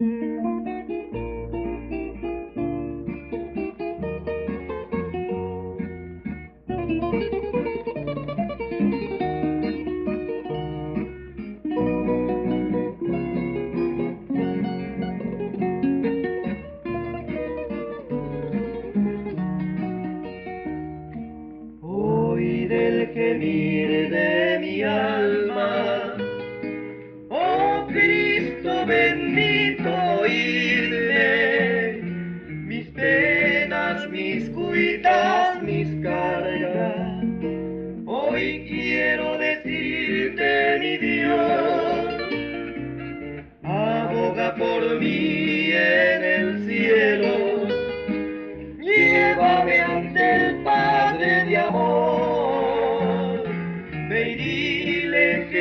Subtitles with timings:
[0.00, 0.47] Hoy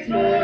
[0.00, 0.39] Christmas.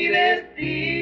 [0.00, 0.99] Mi destino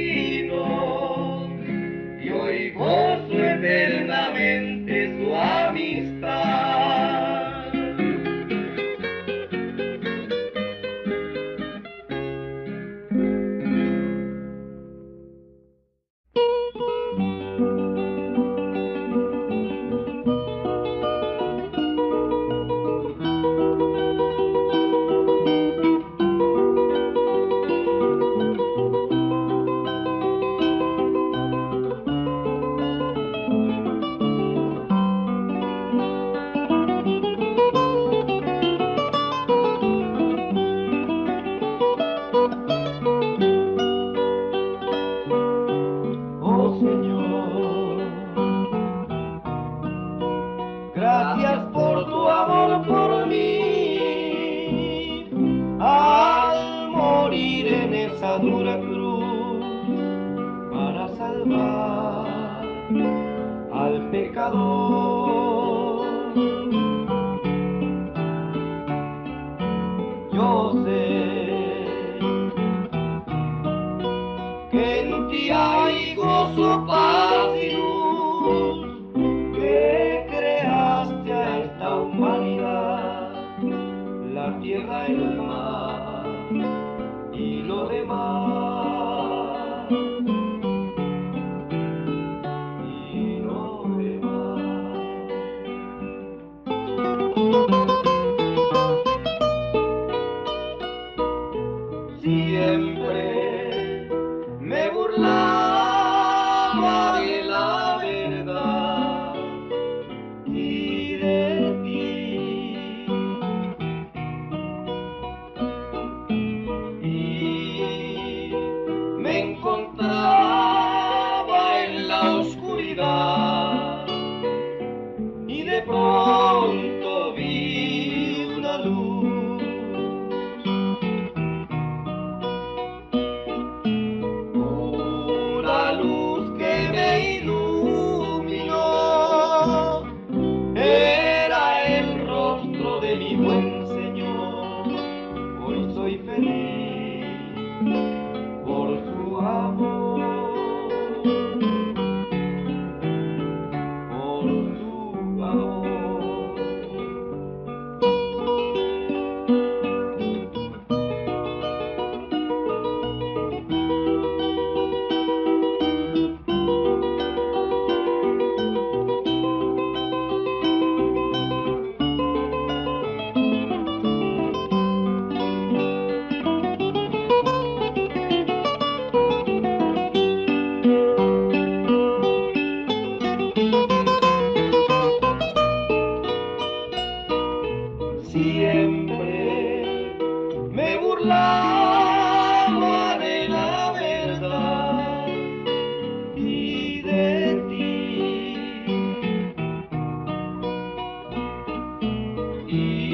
[202.71, 203.08] Y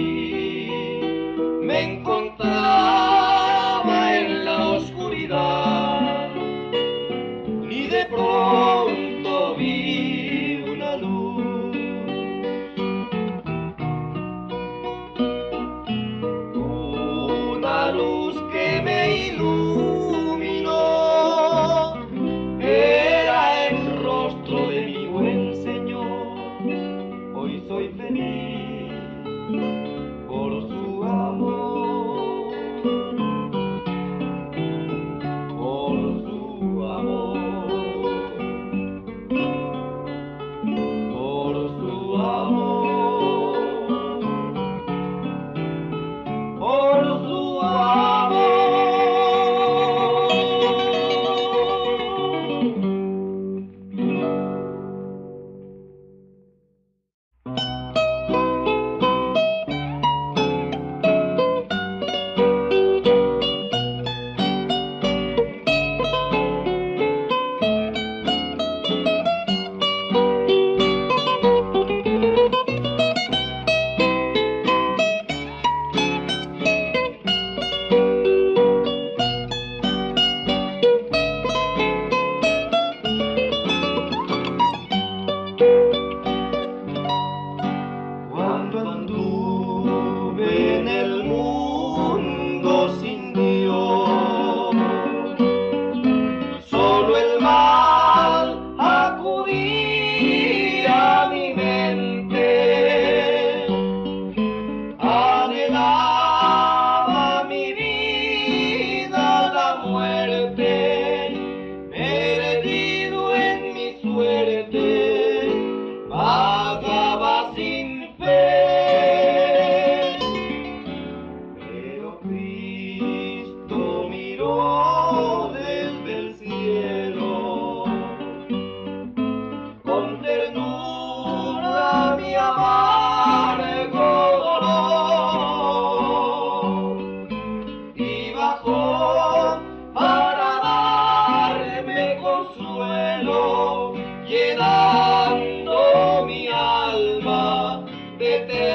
[148.26, 148.73] alma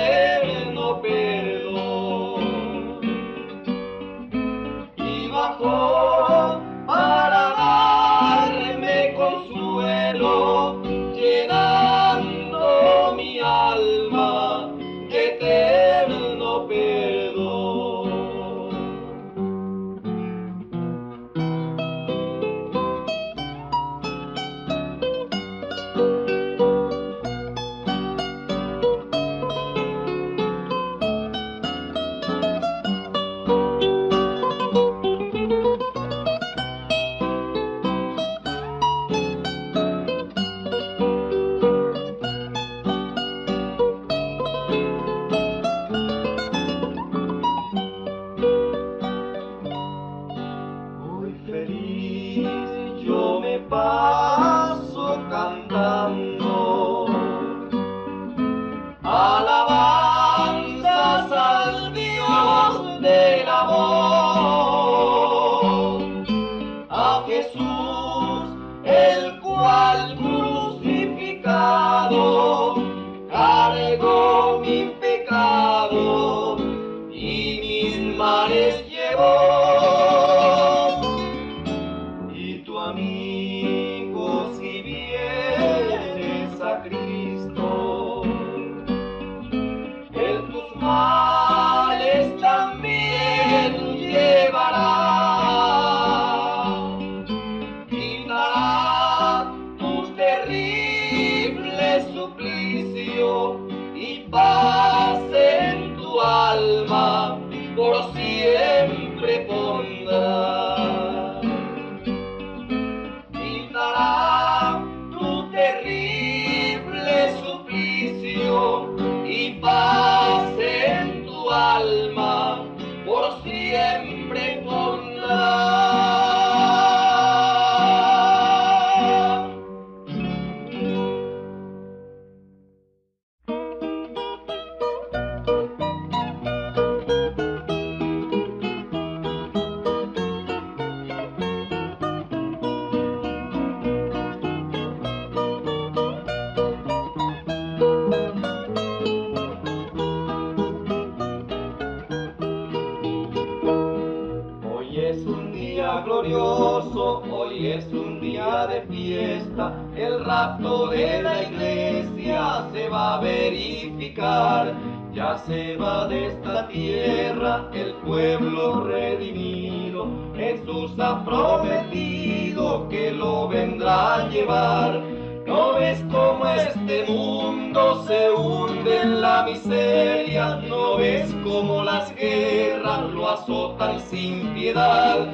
[156.01, 163.22] glorioso, hoy es un día de fiesta, el rapto de la iglesia se va a
[163.22, 164.74] verificar,
[165.13, 174.15] ya se va de esta tierra el pueblo redimido, Jesús ha prometido que lo vendrá
[174.15, 175.01] a llevar.
[175.46, 180.58] ¿No ves cómo este mundo se hunde en la miseria?
[180.68, 185.27] ¿No ves cómo las guerras lo azotan sin piedad?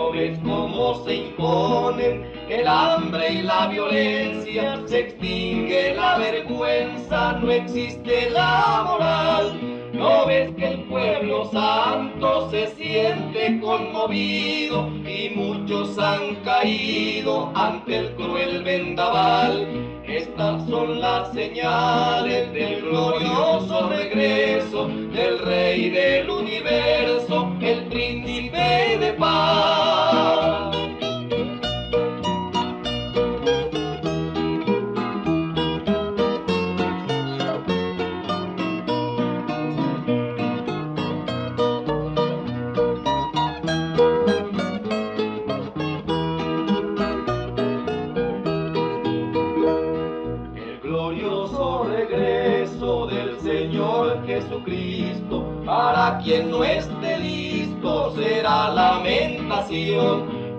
[0.00, 4.80] ¿No ves cómo se imponen el hambre y la violencia?
[4.86, 9.60] Se extingue la vergüenza, no existe la moral.
[9.92, 18.14] ¿No ves que el pueblo santo se siente conmovido y muchos han caído ante el
[18.14, 19.68] cruel vendaval?
[20.06, 27.19] Estas son las señales del glorioso regreso del Rey del universo,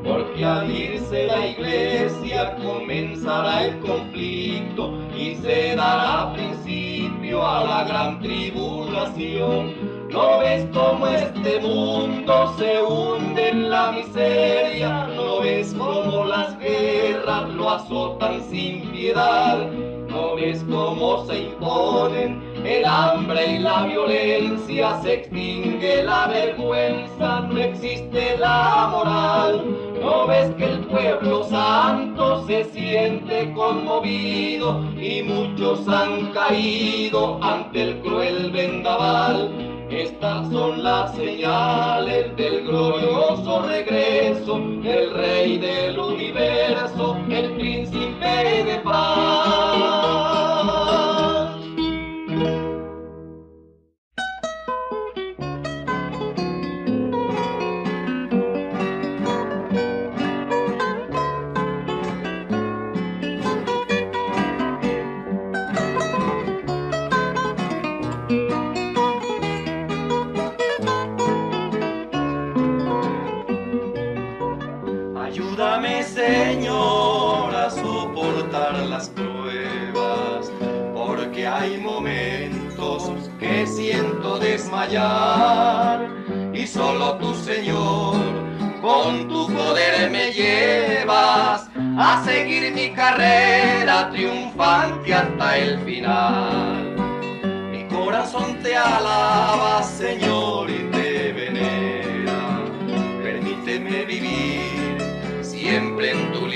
[0.03, 8.19] Porque al irse la iglesia comenzará el conflicto y se dará principio a la gran
[8.19, 9.74] tribulación.
[10.10, 15.07] ¿No ves cómo este mundo se hunde en la miseria?
[15.15, 19.71] ¿No ves cómo las guerras lo azotan sin piedad?
[20.10, 27.58] ¿No ves cómo se imponen el hambre y la violencia, se extingue la vergüenza, no
[27.58, 29.65] existe la moral.
[30.01, 38.01] ¿No ves que el pueblo santo se siente conmovido y muchos han caído ante el
[38.01, 39.51] cruel vendaval?
[39.91, 49.71] Estas son las señales del glorioso regreso del Rey del universo, el príncipe de paz.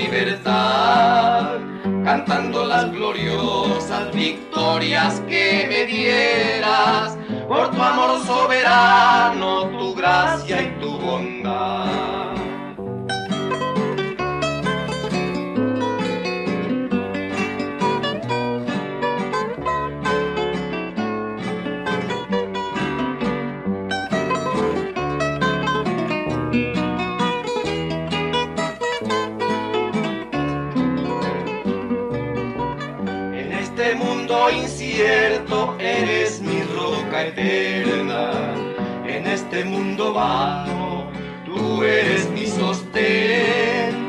[0.05, 1.57] Libertad,
[2.03, 10.97] cantando las gloriosas victorias que me dieras, por tu amor soberano, tu gracia y tu
[10.99, 12.24] bondad.
[37.23, 38.31] Eterna.
[39.07, 41.11] En este mundo vano
[41.45, 44.05] tú eres mi sostén.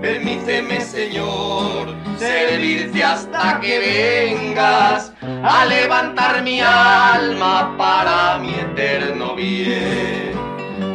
[0.00, 10.32] Permíteme, Señor, servirte hasta que vengas a levantar mi alma para mi eterno bien.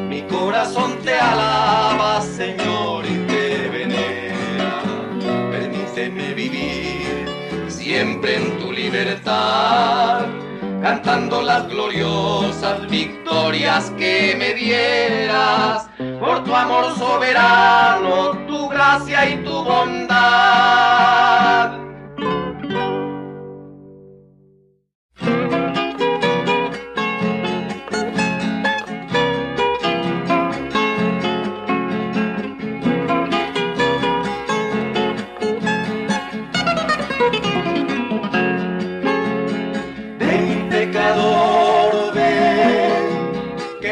[0.09, 4.81] Mi corazón te alaba, Señor, y te venera.
[5.51, 7.27] Permíteme vivir
[7.67, 10.25] siempre en tu libertad,
[10.83, 15.87] cantando las gloriosas victorias que me dieras,
[16.19, 20.73] por tu amor soberano, tu gracia y tu bondad.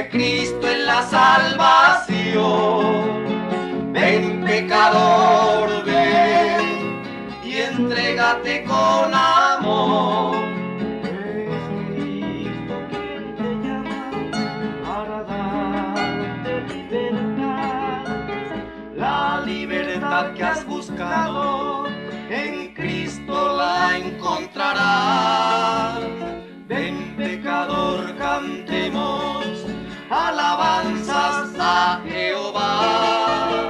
[0.09, 2.81] Cristo es la salvación.
[3.93, 7.01] Ven pecador, ven,
[7.43, 10.41] y entrégate con amor.
[20.35, 21.87] Que has buscado
[22.29, 25.99] en Cristo la encontrarás.
[26.67, 29.50] Ven pecador, cantemos
[30.11, 33.61] alabanzas a Jehová.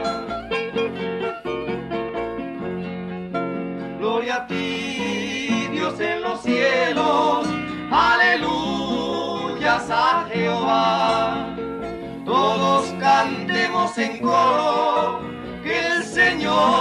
[4.00, 7.48] Gloria a ti, Dios en los cielos,
[7.92, 11.56] aleluyas a Jehová.
[12.26, 15.20] Todos cantemos en coro,
[15.64, 16.81] que el Señor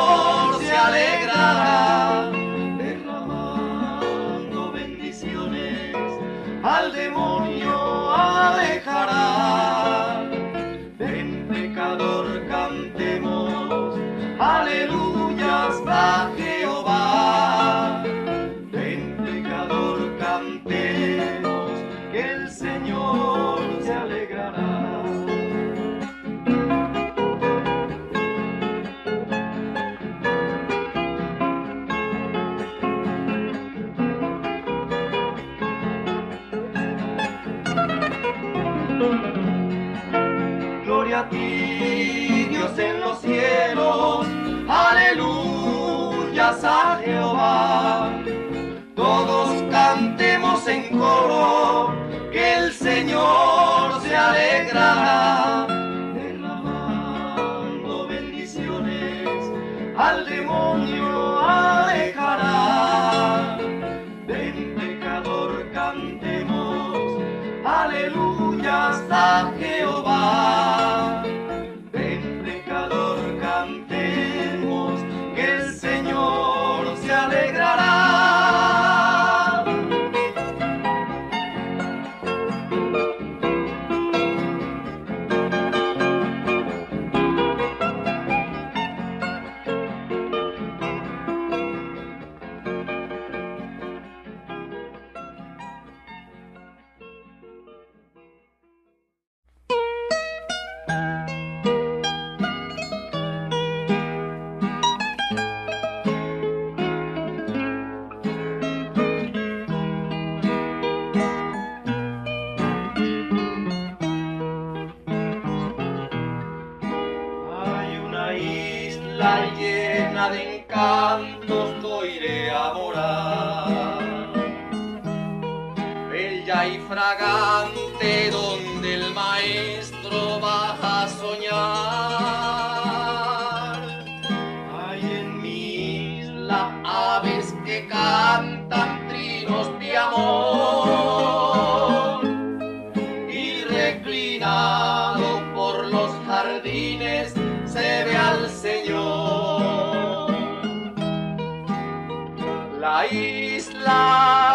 [152.81, 154.50] la isla.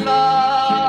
[0.00, 0.87] love.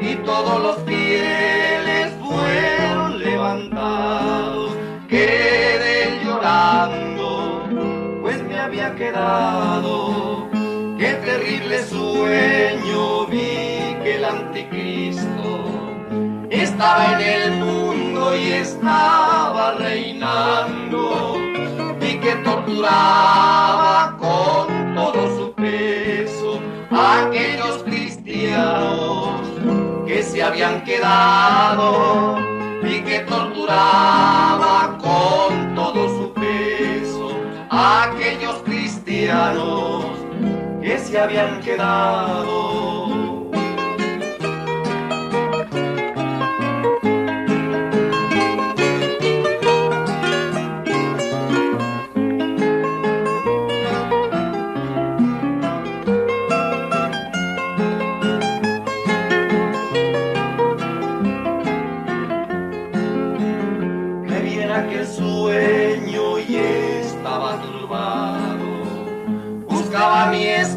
[0.00, 4.72] y todos los fieles fueron levantados.
[5.06, 7.68] Quedé llorando,
[8.22, 10.48] pues me había quedado.
[10.98, 15.66] Qué terrible sueño vi que el anticristo
[16.48, 21.36] estaba en el mundo y estaba reinando
[22.00, 27.55] y que torturaba con todo su peso aquel
[30.06, 32.38] que se habían quedado
[32.82, 37.30] y que torturaba con todo su peso
[37.70, 40.04] a aquellos cristianos
[40.80, 43.15] que se habían quedado.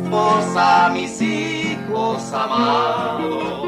[0.09, 3.67] esposa, a mis hijos amados.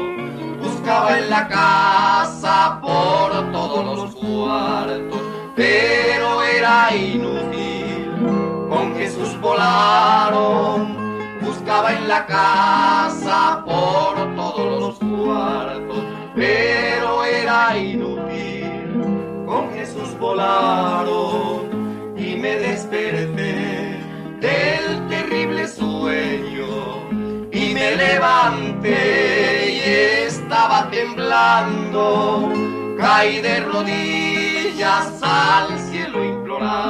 [0.60, 5.20] Buscaba en la casa por todos los cuartos,
[5.54, 8.66] pero era inútil.
[8.68, 11.00] Con Jesús volaron.
[11.40, 19.44] Buscaba en la casa por todos los cuartos, pero era inútil.
[19.46, 23.61] Con Jesús volaron y me desperté.
[28.02, 29.78] levanté y
[30.26, 32.52] estaba temblando,
[32.98, 36.82] caí de rodillas al cielo implorando.